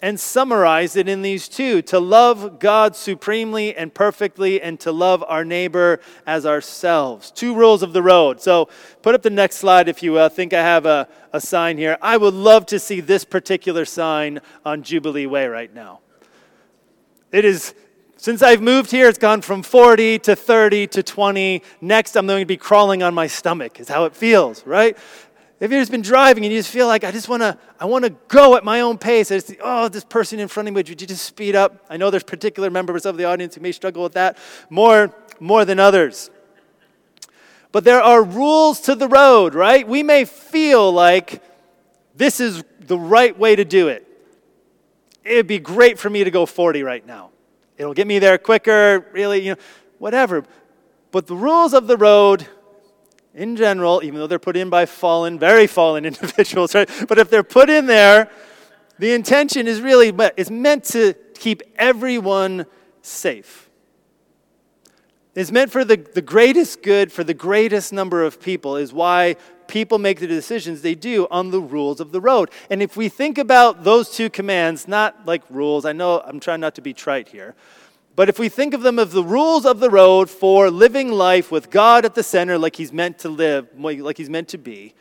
[0.02, 5.24] and summarize it in these two to love God supremely and perfectly, and to love
[5.28, 7.32] our neighbor as ourselves.
[7.32, 8.42] Two rules of the road.
[8.42, 8.70] So
[9.02, 10.26] put up the next slide if you will.
[10.26, 11.98] I think I have a, a sign here.
[12.02, 16.00] I would love to see this particular sign on Jubilee Way right now.
[17.32, 17.74] It is
[18.22, 21.64] since I've moved here, it's gone from 40 to 30 to 20.
[21.82, 24.96] Next, I'm going to be crawling on my stomach, is how it feels, right?
[25.62, 27.86] If you've just been driving and you just feel like I just want to, I
[27.86, 29.32] want to go at my own pace.
[29.32, 31.86] I just, oh, this person in front of me, would you just speed up?
[31.88, 34.40] I know there's particular members of the audience who may struggle with that
[34.72, 36.32] more, more than others.
[37.72, 39.88] But there are rules to the road, right?
[39.88, 41.44] We may feel like
[42.16, 44.08] this is the right way to do it.
[45.24, 47.30] It'd be great for me to go 40 right now.
[47.78, 49.62] It'll get me there quicker, really, you know,
[50.00, 50.44] whatever.
[51.12, 52.48] But the rules of the road,
[53.34, 56.90] in general, even though they're put in by fallen, very fallen individuals, right?
[57.08, 58.30] But if they're put in there,
[59.00, 62.66] the intention is really it's meant to keep everyone
[63.02, 63.70] safe.
[65.34, 69.38] It's meant for the, the greatest good for the greatest number of people, is why
[69.68, 72.52] people make the decisions they do on the rules of the road.
[72.70, 76.60] And if we think about those two commands, not like rules, I know I'm trying
[76.60, 77.56] not to be trite here,
[78.16, 81.52] but if we think of them as the rules of the road for living life
[81.52, 84.94] with God at the center, like He's meant to live, like He's meant to be,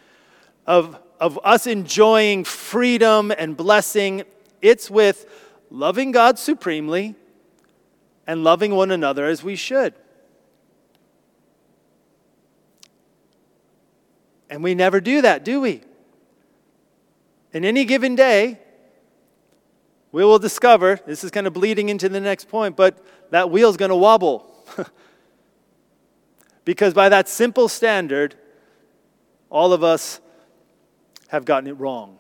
[0.66, 4.23] of, of us enjoying freedom and blessing,
[4.62, 5.27] it's with
[5.70, 7.14] loving God supremely
[8.27, 9.94] and loving one another as we should.
[14.49, 15.83] And we never do that, do we?
[17.53, 18.59] In any given day,
[20.12, 23.77] we will discover this is kind of bleeding into the next point, but that wheel's
[23.77, 24.46] going to wobble.
[26.64, 28.35] because by that simple standard,
[29.51, 30.20] all of us
[31.29, 32.18] have gotten it wrong.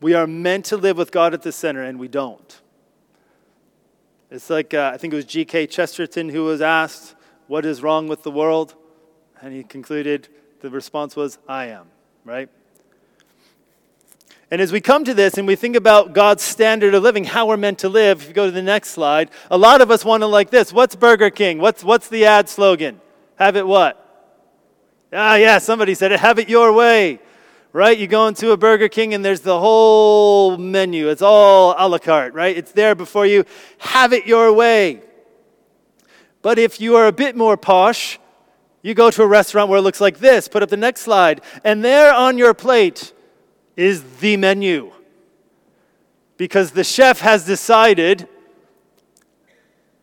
[0.00, 2.60] We are meant to live with God at the center, and we don't.
[4.30, 5.66] It's like, uh, I think it was G.K.
[5.66, 7.14] Chesterton who was asked,
[7.48, 8.74] What is wrong with the world?
[9.42, 10.28] And he concluded,
[10.60, 11.86] the response was, I am,
[12.24, 12.48] right?
[14.50, 17.46] And as we come to this and we think about God's standard of living, how
[17.46, 20.04] we're meant to live, if you go to the next slide, a lot of us
[20.04, 20.72] want to like this.
[20.72, 21.58] What's Burger King?
[21.58, 23.00] What's, what's the ad slogan?
[23.36, 23.96] Have it what?
[25.12, 26.18] Ah, yeah, somebody said it.
[26.18, 27.20] Have it your way,
[27.72, 27.96] right?
[27.96, 31.08] You go into a Burger King and there's the whole menu.
[31.08, 32.56] It's all a la carte, right?
[32.56, 33.44] It's there before you.
[33.78, 35.00] Have it your way.
[36.42, 38.18] But if you are a bit more posh,
[38.82, 41.40] you go to a restaurant where it looks like this, put up the next slide,
[41.62, 43.12] and there on your plate
[43.76, 44.92] is the menu.
[46.36, 48.28] Because the chef has decided,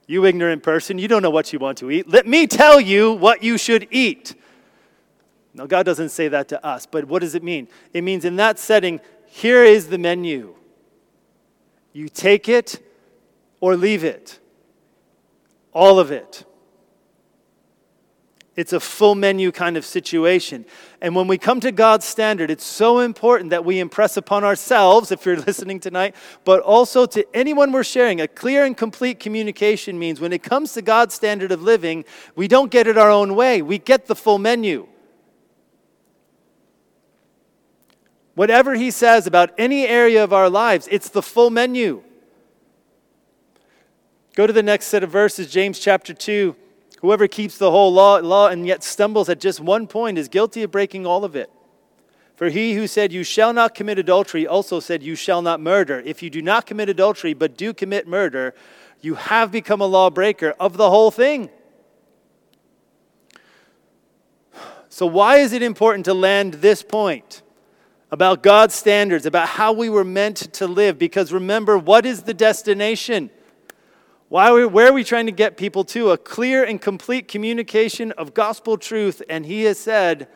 [0.05, 2.07] you ignorant person, you don't know what you want to eat.
[2.09, 4.35] Let me tell you what you should eat.
[5.53, 7.67] Now, God doesn't say that to us, but what does it mean?
[7.91, 10.55] It means in that setting, here is the menu.
[11.93, 12.79] You take it
[13.59, 14.39] or leave it,
[15.73, 16.45] all of it.
[18.57, 20.65] It's a full menu kind of situation.
[20.99, 25.11] And when we come to God's standard, it's so important that we impress upon ourselves,
[25.11, 28.19] if you're listening tonight, but also to anyone we're sharing.
[28.19, 32.03] A clear and complete communication means when it comes to God's standard of living,
[32.35, 34.87] we don't get it our own way, we get the full menu.
[38.33, 42.01] Whatever He says about any area of our lives, it's the full menu.
[44.33, 46.55] Go to the next set of verses, James chapter 2.
[47.01, 50.63] Whoever keeps the whole law, law and yet stumbles at just one point is guilty
[50.63, 51.51] of breaking all of it.
[52.35, 56.01] For he who said, You shall not commit adultery, also said, You shall not murder.
[56.05, 58.53] If you do not commit adultery, but do commit murder,
[59.01, 61.49] you have become a lawbreaker of the whole thing.
[64.89, 67.43] So, why is it important to land this point
[68.09, 70.97] about God's standards, about how we were meant to live?
[70.97, 73.29] Because remember, what is the destination?
[74.29, 76.11] Why are we, where are we trying to get people to?
[76.11, 79.21] A clear and complete communication of gospel truth.
[79.29, 80.27] And he has said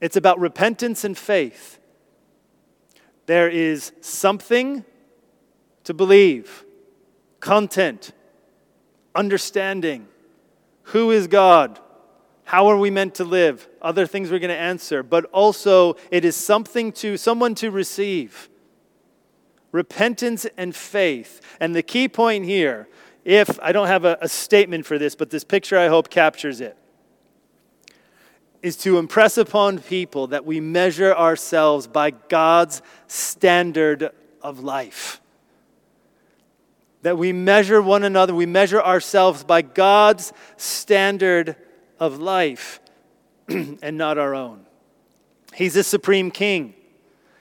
[0.00, 1.78] it's about repentance and faith.
[3.26, 4.84] There is something
[5.84, 6.64] to believe,
[7.38, 8.12] content,
[9.14, 10.08] understanding.
[10.86, 11.78] Who is God?
[12.44, 13.68] How are we meant to live?
[13.80, 15.04] Other things we're going to answer.
[15.04, 18.48] But also, it is something to someone to receive
[19.72, 21.40] repentance and faith.
[21.58, 22.88] And the key point here,
[23.24, 26.60] if I don't have a, a, statement for this, but this picture I hope captures
[26.60, 26.76] it,
[28.62, 35.20] is to impress upon people that we measure ourselves by God's standard of life.
[37.02, 41.56] That we measure one another, we measure ourselves by God's standard
[41.98, 42.80] of life
[43.48, 44.66] and not our own.
[45.54, 46.74] He's a supreme king.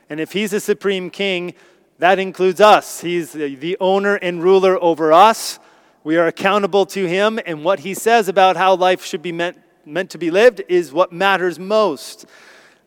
[0.10, 1.54] And if he's a supreme king,
[2.02, 3.02] that includes us.
[3.02, 5.60] He's the owner and ruler over us.
[6.04, 9.60] We are accountable to him, and what he says about how life should be meant,
[9.86, 12.26] meant to be lived is what matters most.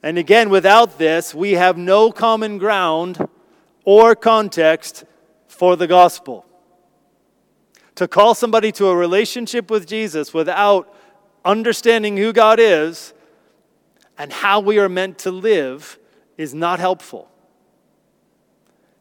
[0.03, 3.25] And again, without this, we have no common ground
[3.85, 5.05] or context
[5.47, 6.45] for the gospel.
[7.95, 10.93] To call somebody to a relationship with Jesus without
[11.45, 13.15] understanding who God is
[14.19, 16.01] and how we are meant to live
[16.37, 17.31] is not helpful.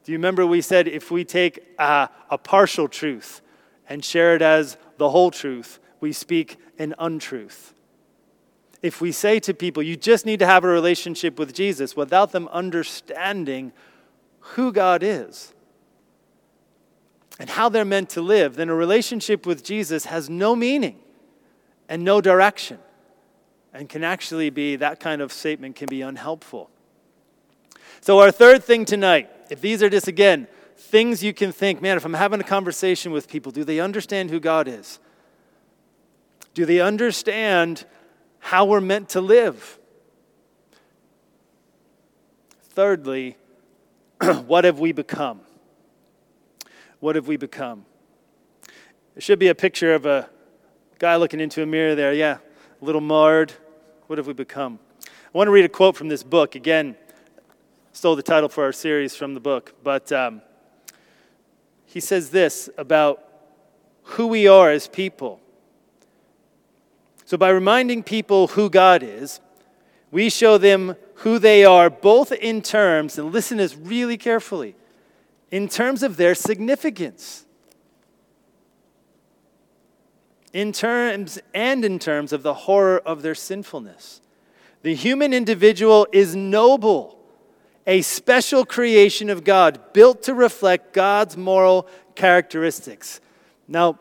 [0.04, 3.42] Do you remember we said if we take a, a partial truth
[3.88, 7.74] and share it as the whole truth, we speak an untruth?
[8.82, 12.34] If we say to people, you just need to have a relationship with Jesus without
[12.34, 13.72] them understanding
[14.40, 15.54] who God is
[17.40, 21.00] and how they're meant to live, then a relationship with Jesus has no meaning
[21.88, 22.78] and no direction
[23.74, 26.70] and can actually be, that kind of statement can be unhelpful.
[28.02, 31.96] So, our third thing tonight if these are just, again, things you can think, man,
[31.96, 34.98] if I'm having a conversation with people, do they understand who God is?
[36.56, 37.86] Do they understand
[38.40, 39.78] how we're meant to live?
[42.64, 43.38] Thirdly,
[44.48, 45.42] what have we become?
[47.00, 47.86] What have we become?
[49.14, 50.32] There should be a picture of a
[50.98, 52.12] guy looking into a mirror there.
[52.12, 52.38] Yeah,
[52.82, 53.54] a little marred.
[54.08, 54.80] What have we become?
[55.06, 56.56] I want to read a quote from this book.
[56.56, 56.96] Again,
[57.94, 60.42] stole the title for our series from the book, but um,
[61.86, 63.24] he says this about
[64.04, 65.40] who we are as people.
[67.24, 69.40] So, by reminding people who God is,
[70.12, 74.76] we show them who they are, both in terms, and listen to this really carefully,
[75.52, 77.46] in terms of their significance.
[80.52, 84.22] In terms and in terms of the horror of their sinfulness.
[84.82, 87.23] The human individual is noble,
[87.86, 93.20] a special creation of God, built to reflect God's moral characteristics.
[93.68, 94.00] Now,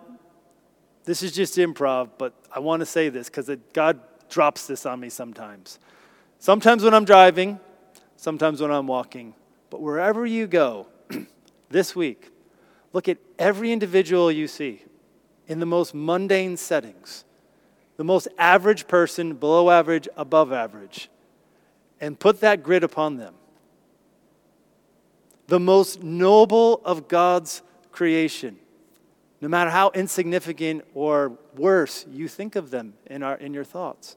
[1.04, 5.00] this is just improv, but I want to say this because God drops this on
[5.00, 5.78] me sometimes.
[6.38, 7.58] Sometimes when I'm driving,
[8.16, 9.34] sometimes when I'm walking.
[9.70, 10.86] But wherever you go
[11.70, 12.30] this week,
[12.92, 14.82] look at every individual you see
[15.48, 17.24] in the most mundane settings,
[17.96, 21.08] the most average person, below average, above average,
[22.00, 23.34] and put that grid upon them.
[25.48, 28.57] The most noble of God's creation,
[29.40, 34.16] no matter how insignificant or worse you think of them in, our, in your thoughts.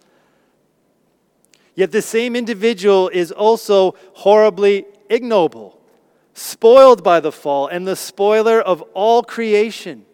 [1.76, 5.82] Yet the same individual is also horribly ignoble,
[6.34, 10.06] spoiled by the fall, and the spoiler of all creation.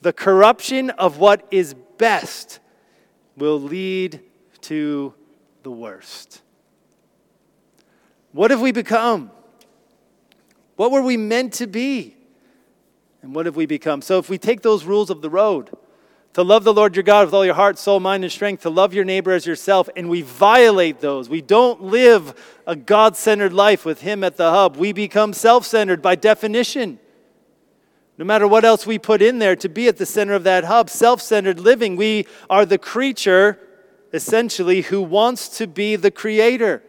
[0.00, 2.60] The corruption of what is best
[3.36, 4.20] will lead
[4.62, 5.14] to
[5.62, 6.42] the worst.
[8.32, 9.30] What have we become?
[10.82, 12.16] What were we meant to be?
[13.22, 14.02] And what have we become?
[14.02, 15.70] So, if we take those rules of the road,
[16.32, 18.68] to love the Lord your God with all your heart, soul, mind, and strength, to
[18.68, 21.28] love your neighbor as yourself, and we violate those.
[21.28, 22.34] We don't live
[22.66, 24.76] a God centered life with Him at the hub.
[24.76, 26.98] We become self centered by definition.
[28.18, 30.64] No matter what else we put in there to be at the center of that
[30.64, 33.56] hub, self centered living, we are the creature,
[34.12, 36.82] essentially, who wants to be the creator.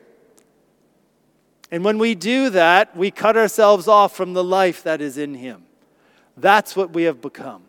[1.74, 5.34] And when we do that, we cut ourselves off from the life that is in
[5.34, 5.64] Him.
[6.38, 7.64] That's what we have become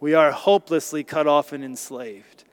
[0.00, 2.44] we are hopelessly cut off and enslaved.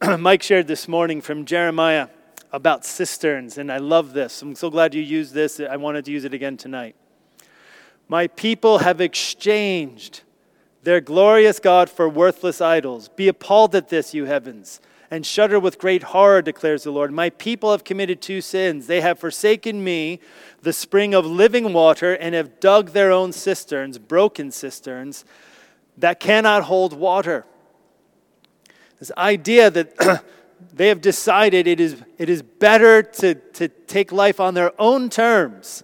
[0.18, 2.08] Mike shared this morning from Jeremiah
[2.52, 4.40] about cisterns, and I love this.
[4.42, 5.60] I'm so glad you used this.
[5.60, 6.94] I wanted to use it again tonight.
[8.08, 10.22] My people have exchanged
[10.82, 13.08] their glorious God for worthless idols.
[13.08, 17.12] Be appalled at this, you heavens, and shudder with great horror, declares the Lord.
[17.12, 18.86] My people have committed two sins.
[18.86, 20.20] They have forsaken me,
[20.62, 25.24] the spring of living water, and have dug their own cisterns, broken cisterns
[25.98, 27.44] that cannot hold water.
[29.00, 30.24] This idea that
[30.72, 35.08] they have decided it is, it is better to, to take life on their own
[35.08, 35.82] terms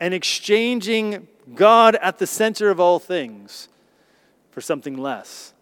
[0.00, 3.68] and exchanging God at the center of all things
[4.50, 5.52] for something less.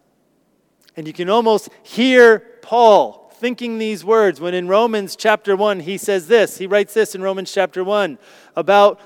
[0.99, 5.97] And you can almost hear Paul thinking these words when in Romans chapter 1 he
[5.97, 6.57] says this.
[6.57, 8.17] He writes this in Romans chapter 1
[8.57, 8.99] about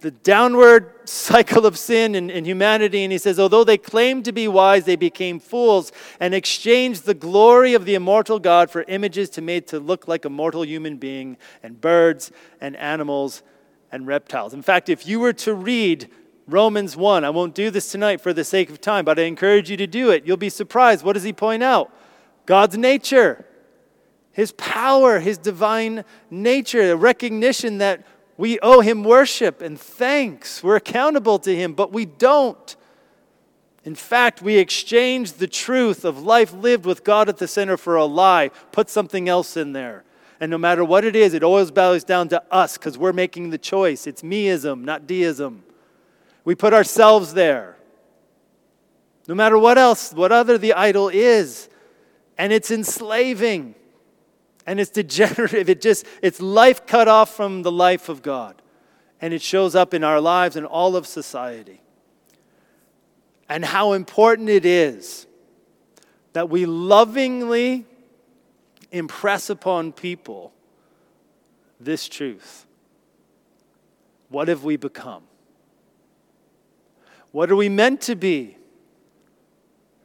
[0.00, 3.02] the downward cycle of sin in, in, humanity.
[3.02, 7.14] And he says, Although they claimed to be wise, they became fools and exchanged the
[7.14, 10.98] glory of the immortal God for images to made to look like a mortal human
[10.98, 13.42] being and birds and animals
[13.90, 14.54] and reptiles.
[14.54, 16.10] In fact, if you were to read
[16.50, 19.70] Romans 1, I won't do this tonight for the sake of time, but I encourage
[19.70, 20.26] you to do it.
[20.26, 21.04] You'll be surprised.
[21.04, 21.92] What does he point out?
[22.46, 23.46] God's nature.
[24.32, 30.62] His power, his divine nature, a recognition that we owe him worship and thanks.
[30.62, 32.76] We're accountable to him, but we don't.
[33.84, 37.96] In fact, we exchange the truth of life lived with God at the center for
[37.96, 40.04] a lie, put something else in there.
[40.38, 43.50] And no matter what it is, it always bows down to us because we're making
[43.50, 44.06] the choice.
[44.06, 45.64] It's meism, not deism.
[46.50, 47.76] We put ourselves there.
[49.28, 51.68] No matter what else, what other the idol is.
[52.36, 53.76] And it's enslaving
[54.66, 55.68] and it's degenerative.
[55.70, 58.60] It just, it's life cut off from the life of God.
[59.20, 61.80] And it shows up in our lives and all of society.
[63.48, 65.28] And how important it is
[66.32, 67.86] that we lovingly
[68.90, 70.52] impress upon people
[71.78, 72.66] this truth.
[74.30, 75.22] What have we become?
[77.32, 78.56] What are we meant to be?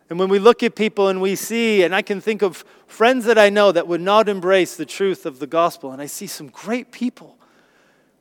[0.10, 3.26] And when we look at people and we see, and I can think of friends
[3.26, 6.28] that I know that would not embrace the truth of the gospel, and I see
[6.28, 7.38] some great people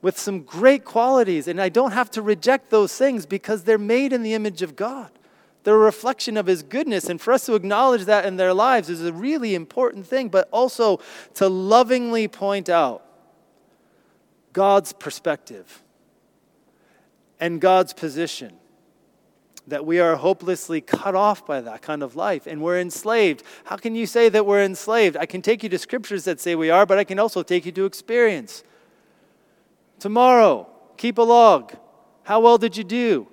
[0.01, 4.13] with some great qualities, and I don't have to reject those things because they're made
[4.13, 5.11] in the image of God.
[5.63, 8.91] They're a reflection of His goodness, and for us to acknowledge that in their lives
[8.91, 11.01] is a really important thing, but also
[11.35, 13.03] to lovingly point out
[14.53, 15.83] God's perspective
[17.41, 18.59] and God's position
[19.67, 23.43] that we are hopelessly cut off by that kind of life and we're enslaved.
[23.65, 25.17] How can you say that we're enslaved?
[25.17, 27.65] I can take you to scriptures that say we are, but I can also take
[27.65, 28.63] you to experience.
[29.99, 31.75] Tomorrow, keep a log.
[32.25, 33.27] How well did you do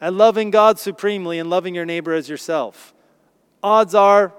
[0.00, 2.92] at loving God supremely and loving your neighbor as yourself?
[3.62, 4.32] Odds are,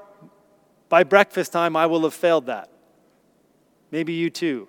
[0.89, 2.69] by breakfast time, I will have failed that.
[3.91, 4.67] Maybe you too.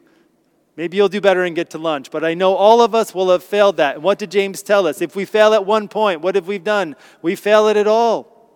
[0.81, 3.29] Maybe you'll do better and get to lunch, but I know all of us will
[3.33, 3.97] have failed that.
[3.97, 5.03] And what did James tell us?
[5.03, 6.97] If we fail at one point, what have we done?
[7.21, 8.49] We fail at it all.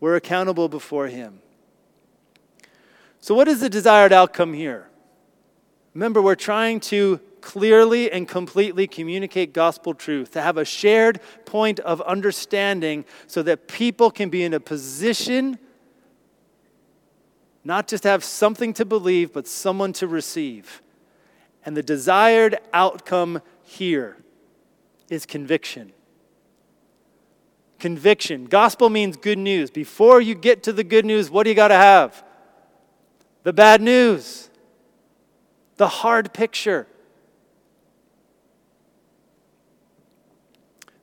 [0.00, 1.40] We're accountable before Him.
[3.20, 4.88] So, what is the desired outcome here?
[5.92, 11.80] Remember, we're trying to clearly and completely communicate gospel truth, to have a shared point
[11.80, 15.58] of understanding so that people can be in a position
[17.64, 20.82] not just have something to believe, but someone to receive.
[21.64, 24.16] And the desired outcome here
[25.10, 25.92] is conviction.
[27.78, 28.46] Conviction.
[28.46, 29.70] Gospel means good news.
[29.70, 32.24] Before you get to the good news, what do you got to have?
[33.44, 34.50] The bad news,
[35.76, 36.86] the hard picture.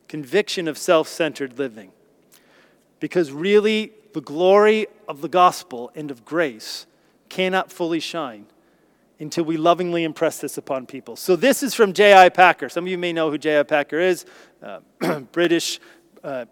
[0.07, 1.91] Conviction of self centered living.
[2.99, 6.87] Because really, the glory of the gospel and of grace
[7.27, 8.45] cannot fully shine
[9.19, 11.17] until we lovingly impress this upon people.
[11.17, 12.29] So, this is from J.I.
[12.29, 12.69] Packer.
[12.69, 13.63] Some of you may know who J.I.
[13.63, 14.25] Packer is,
[14.63, 14.79] uh,
[15.33, 15.81] British
[16.23, 16.45] uh,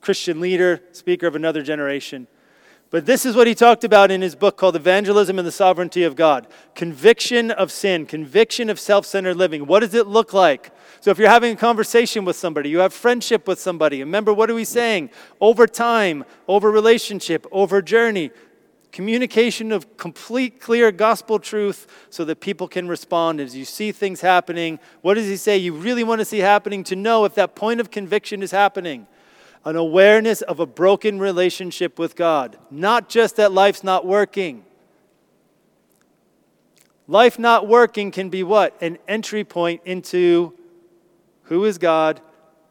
[0.00, 2.26] Christian leader, speaker of another generation.
[2.90, 6.02] But this is what he talked about in his book called Evangelism and the Sovereignty
[6.02, 9.66] of God conviction of sin, conviction of self centered living.
[9.66, 10.72] What does it look like?
[11.04, 14.50] So, if you're having a conversation with somebody, you have friendship with somebody, remember what
[14.50, 15.10] are we saying?
[15.38, 18.30] Over time, over relationship, over journey.
[18.90, 24.22] Communication of complete, clear gospel truth so that people can respond as you see things
[24.22, 24.78] happening.
[25.02, 27.80] What does he say you really want to see happening to know if that point
[27.80, 29.06] of conviction is happening?
[29.66, 34.62] an awareness of a broken relationship with God, not just that life's not working.
[37.08, 38.76] Life not working can be what?
[38.82, 40.54] An entry point into
[41.44, 42.20] who is God,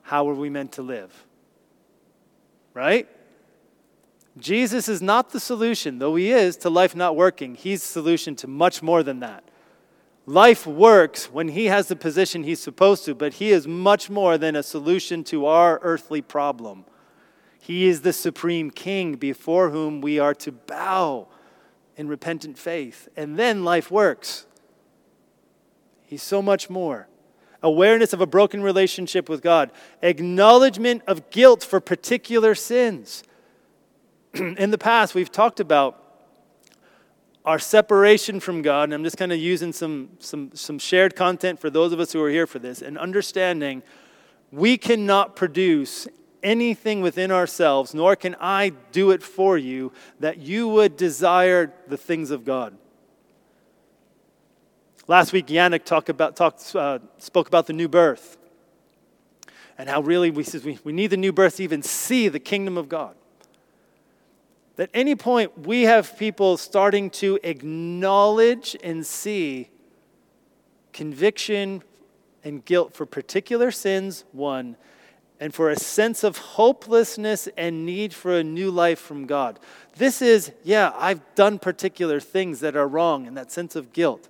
[0.02, 1.26] how are we meant to live?
[2.74, 3.08] Right?
[4.38, 7.56] Jesus is not the solution, though he is to life not working.
[7.56, 9.44] He's the solution to much more than that.
[10.26, 14.38] Life works when he has the position he's supposed to, but he is much more
[14.38, 16.86] than a solution to our earthly problem.
[17.60, 21.28] He is the supreme king before whom we are to bow
[21.96, 23.08] in repentant faith.
[23.16, 24.46] And then life works.
[26.06, 27.08] He's so much more.
[27.64, 33.24] Awareness of a broken relationship with God, acknowledgement of guilt for particular sins.
[34.34, 36.00] in the past, we've talked about
[37.46, 41.60] our separation from God, and I'm just kind of using some, some, some shared content
[41.60, 43.84] for those of us who are here for this, and understanding
[44.52, 46.08] we cannot produce
[46.42, 51.98] anything within ourselves, nor can I do it for you, that you would desire the
[51.98, 52.78] things of God.
[55.08, 58.38] Last week, Yannick talked about, talked, uh, spoke about the new birth
[59.78, 62.40] and how really we, says we, we need the new birth to even see the
[62.40, 63.16] kingdom of God.
[64.78, 69.70] At any point, we have people starting to acknowledge and see
[70.94, 71.84] conviction
[72.44, 74.78] and guilt for particular sins, one,
[75.40, 79.60] and for a sense of hopelessness and need for a new life from God.
[79.98, 84.30] This is, yeah, I've done particular things that are wrong, and that sense of guilt.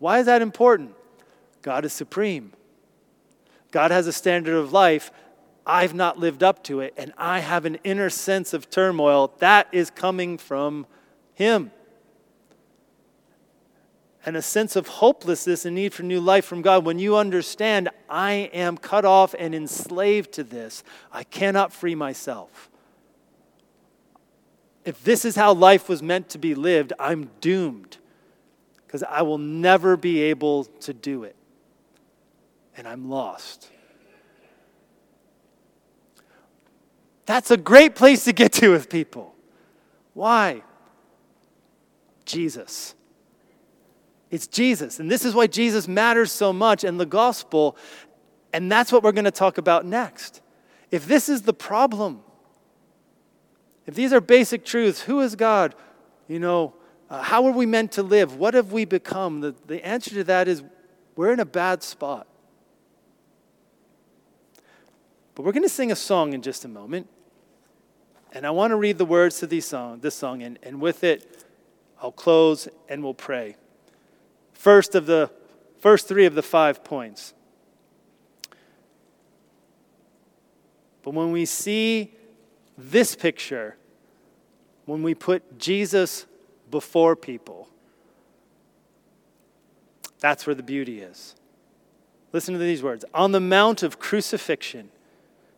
[0.00, 0.94] Why is that important?
[1.62, 2.52] God is supreme.
[3.70, 5.12] God has a standard of life
[5.66, 9.68] I've not lived up to it, and I have an inner sense of turmoil that
[9.70, 10.86] is coming from
[11.34, 11.70] Him.
[14.26, 16.84] And a sense of hopelessness and need for new life from God.
[16.84, 20.82] When you understand, I am cut off and enslaved to this,
[21.12, 22.70] I cannot free myself.
[24.84, 27.98] If this is how life was meant to be lived, I'm doomed
[28.90, 31.36] because I will never be able to do it.
[32.76, 33.70] And I'm lost.
[37.24, 39.32] That's a great place to get to with people.
[40.12, 40.64] Why?
[42.24, 42.96] Jesus.
[44.28, 44.98] It's Jesus.
[44.98, 47.76] And this is why Jesus matters so much in the gospel.
[48.52, 50.40] And that's what we're going to talk about next.
[50.90, 52.22] If this is the problem,
[53.86, 55.76] if these are basic truths, who is God?
[56.26, 56.74] You know,
[57.10, 58.36] uh, how are we meant to live?
[58.36, 59.40] What have we become?
[59.40, 60.62] The, the answer to that is
[61.16, 62.28] we're in a bad spot.
[65.34, 67.08] But we're going to sing a song in just a moment.
[68.32, 71.02] And I want to read the words to these song, this song, and, and with
[71.02, 71.44] it,
[72.00, 73.56] I'll close and we'll pray.
[74.52, 75.30] First of the
[75.80, 77.34] first three of the five points.
[81.02, 82.14] But when we see
[82.78, 83.76] this picture,
[84.84, 86.26] when we put Jesus
[86.70, 87.68] before people,
[90.20, 91.34] that's where the beauty is.
[92.32, 94.90] Listen to these words On the Mount of Crucifixion,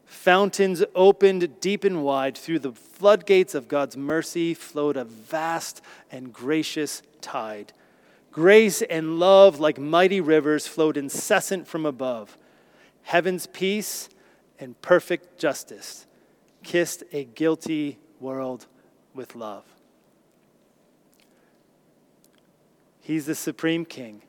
[0.06, 2.36] fountains opened deep and wide.
[2.36, 7.72] Through the floodgates of God's mercy flowed a vast and gracious tide.
[8.30, 12.38] Grace and love, like mighty rivers, flowed incessant from above.
[13.02, 14.08] Heaven's peace
[14.58, 16.06] and perfect justice
[16.62, 18.66] kissed a guilty world
[19.14, 19.64] with love.
[23.02, 24.22] He's the supreme king.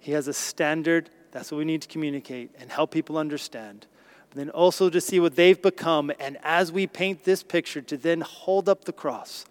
[0.00, 1.10] He has a standard.
[1.30, 3.86] That's what we need to communicate and help people understand.
[4.34, 6.10] Then also to see what they've become.
[6.18, 9.44] And as we paint this picture, to then hold up the cross,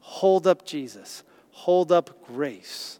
[0.00, 1.22] hold up Jesus,
[1.52, 2.98] hold up grace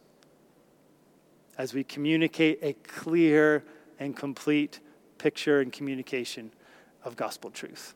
[1.58, 3.64] as we communicate a clear
[3.98, 4.78] and complete
[5.18, 6.52] picture and communication
[7.04, 7.94] of gospel truth.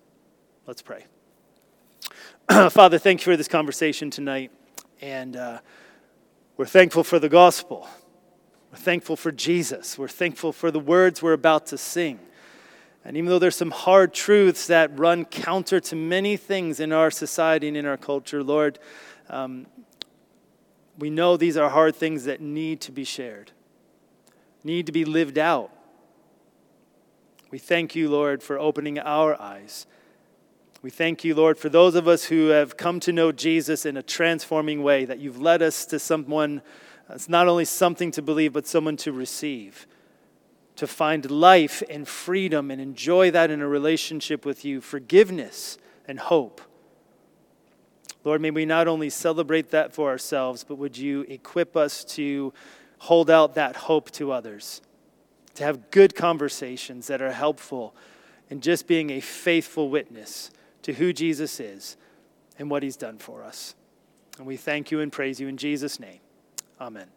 [0.66, 1.06] Let's pray.
[2.70, 4.50] Father, thank you for this conversation tonight.
[5.00, 5.60] And uh,
[6.58, 7.88] we're thankful for the gospel.
[8.72, 9.96] We're thankful for Jesus.
[9.96, 12.18] We're thankful for the words we're about to sing.
[13.04, 17.12] And even though there's some hard truths that run counter to many things in our
[17.12, 18.80] society and in our culture, Lord,
[19.30, 19.66] um,
[20.98, 23.52] we know these are hard things that need to be shared,
[24.64, 25.70] need to be lived out.
[27.52, 29.86] We thank you, Lord, for opening our eyes.
[30.80, 33.96] We thank you, Lord, for those of us who have come to know Jesus in
[33.96, 36.62] a transforming way, that you've led us to someone,
[37.10, 39.88] it's not only something to believe, but someone to receive,
[40.76, 46.20] to find life and freedom and enjoy that in a relationship with you, forgiveness and
[46.20, 46.60] hope.
[48.22, 52.52] Lord, may we not only celebrate that for ourselves, but would you equip us to
[52.98, 54.80] hold out that hope to others
[55.58, 57.92] to have good conversations that are helpful
[58.48, 60.52] and just being a faithful witness
[60.82, 61.96] to who Jesus is
[62.58, 63.74] and what he's done for us.
[64.38, 66.20] And we thank you and praise you in Jesus' name.
[66.80, 67.08] Amen.